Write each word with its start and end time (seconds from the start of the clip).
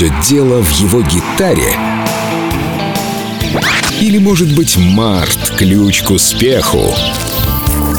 все 0.00 0.10
дело 0.26 0.62
в 0.62 0.70
его 0.70 1.02
гитаре? 1.02 1.76
Или, 4.00 4.16
может 4.16 4.50
быть, 4.56 4.78
март– 4.78 5.52
ключ 5.58 6.00
к 6.00 6.10
успеху? 6.12 6.94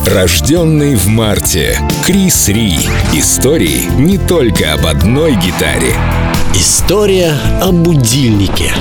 Рожденный 0.08 0.96
в 0.96 1.06
марте. 1.10 1.80
Крис 2.04 2.48
Ри. 2.48 2.76
Истории 3.14 3.88
не 4.00 4.18
только 4.18 4.74
об 4.74 4.88
одной 4.88 5.36
гитаре. 5.36 5.94
История 6.56 7.38
о 7.62 7.72
будильнике. 7.72 8.74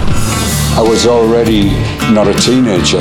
I 0.79 0.83
was 0.83 1.05
already 1.05 1.73
not 2.11 2.29
a 2.29 2.35
teenager. 2.35 3.01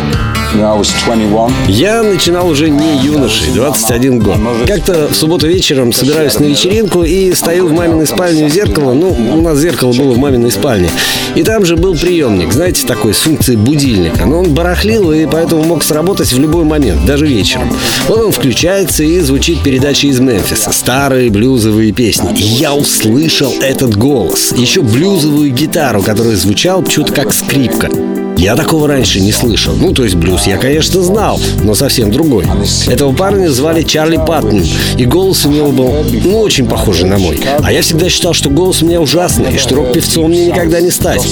You 0.54 0.62
know, 0.62 0.74
I 0.74 0.80
was 0.80 0.92
21. 1.06 1.52
Я 1.68 2.02
начинал 2.04 2.48
уже 2.48 2.70
не 2.70 2.98
юношей, 3.04 3.52
21 3.54 4.20
год. 4.20 4.38
Как-то 4.68 5.08
в 5.08 5.16
субботу 5.16 5.48
вечером 5.48 5.94
собираюсь 5.94 6.40
на 6.40 6.46
вечеринку 6.46 7.04
и 7.04 7.34
стою 7.34 7.68
в 7.68 7.74
маминой 7.74 8.08
спальне 8.08 8.46
у 8.46 8.50
зеркала. 8.50 8.94
Ну, 8.94 9.10
у 9.10 9.42
нас 9.42 9.58
зеркало 9.60 9.94
было 9.94 10.14
в 10.14 10.18
маминой 10.18 10.52
спальне. 10.52 10.90
И 11.36 11.44
там 11.44 11.66
же 11.66 11.76
был 11.76 11.96
приемник, 11.96 12.52
знаете, 12.52 12.86
такой 12.86 13.14
с 13.14 13.20
функцией 13.20 13.58
будильника. 13.58 14.26
Но 14.26 14.40
он 14.40 14.54
барахлил 14.54 15.12
и 15.12 15.26
поэтому 15.28 15.64
мог 15.64 15.84
сработать 15.84 16.32
в 16.32 16.40
любой 16.40 16.64
момент, 16.64 17.06
даже 17.06 17.28
вечером. 17.28 17.72
Вот 18.08 18.20
он 18.20 18.32
включается 18.32 19.04
и 19.04 19.20
звучит 19.20 19.62
передача 19.62 20.08
из 20.08 20.20
Мемфиса. 20.20 20.72
Старые 20.72 21.30
блюзовые 21.30 21.92
песни. 21.92 22.34
И 22.36 22.42
я 22.42 22.74
услышал 22.74 23.54
этот 23.62 23.96
голос. 23.96 24.52
Еще 24.58 24.82
блюзовую 24.82 25.52
гитару, 25.52 26.02
которая 26.02 26.36
звучал 26.36 26.84
чуть 26.84 27.14
как 27.14 27.34
скрипка. 27.34 27.90
Я 28.40 28.56
такого 28.56 28.88
раньше 28.88 29.20
не 29.20 29.34
слышал. 29.34 29.76
Ну, 29.76 29.92
то 29.92 30.06
есть 30.06 30.16
блюз 30.16 30.48
я, 30.48 30.56
конечно, 30.56 31.02
знал, 31.02 31.42
но 31.62 31.76
совсем 31.76 32.10
другой. 32.10 32.46
Этого 32.88 33.14
парня 33.14 33.50
звали 33.50 33.84
Чарли 33.84 34.16
Паттон, 34.16 34.64
и 34.96 35.04
голос 35.04 35.46
у 35.46 35.50
него 35.50 35.72
был, 35.74 35.94
ну, 36.24 36.40
очень 36.40 36.66
похожий 36.66 37.06
на 37.06 37.18
мой. 37.18 37.38
А 37.62 37.70
я 37.70 37.82
всегда 37.82 38.08
считал, 38.08 38.34
что 38.34 38.50
голос 38.50 38.82
у 38.82 38.86
меня 38.86 39.02
ужасный, 39.02 39.56
и 39.56 39.58
что 39.58 39.76
рок-певцом 39.76 40.30
мне 40.30 40.46
никогда 40.46 40.80
не 40.80 40.90
стать. 40.90 41.28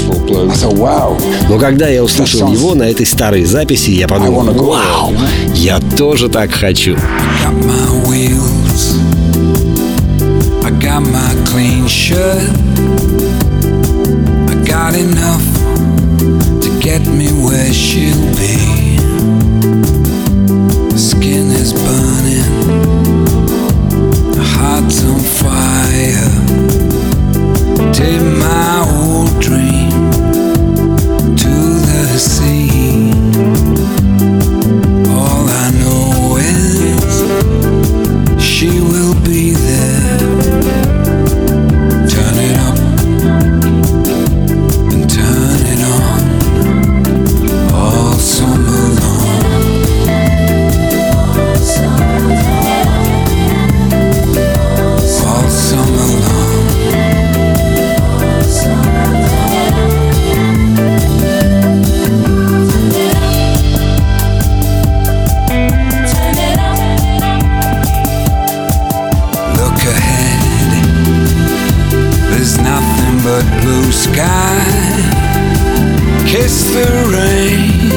Но 1.50 1.58
когда 1.58 1.88
я 1.88 2.04
услышал 2.04 2.52
его 2.52 2.76
на 2.76 2.84
этой 2.84 3.06
старой 3.06 3.46
записи, 3.46 3.92
я 3.92 4.10
подумал, 4.10 4.44
вау, 4.44 5.14
я 5.56 5.80
тоже 5.98 6.28
так 6.28 6.52
хочу. 6.52 6.98
But 73.28 73.44
blue 73.62 73.92
sky. 73.92 74.64
Kiss 76.26 76.72
the 76.76 76.88
rain 77.12 77.92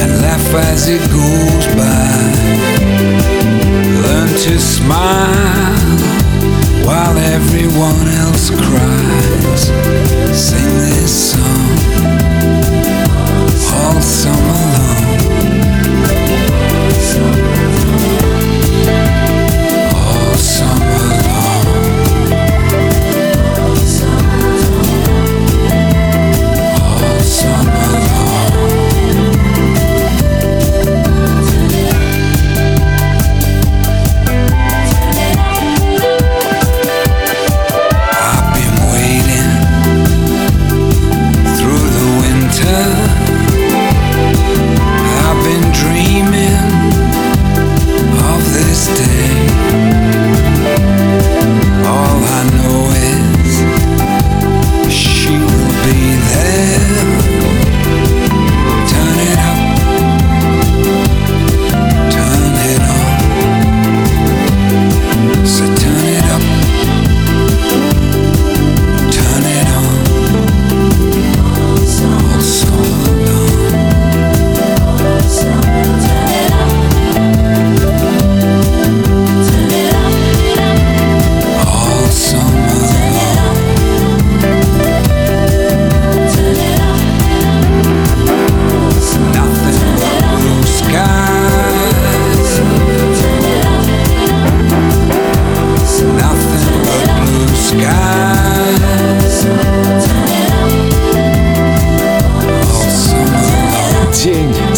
and 0.00 0.22
laugh 0.22 0.54
as 0.70 0.88
it 0.88 1.02
goes 1.10 1.66
by. 1.74 2.14
Learn 4.04 4.28
to 4.46 4.60
smile 4.60 5.98
while 6.86 7.18
everyone 7.18 8.06
else 8.22 8.50
cries. 8.50 9.95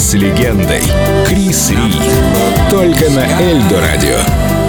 С 0.09 0.15
легендой. 0.15 0.81
Крис 1.27 1.69
Ри. 1.69 1.93
Только 2.71 3.11
на 3.11 3.27
Эльдо 3.43 3.79
радио. 3.79 4.68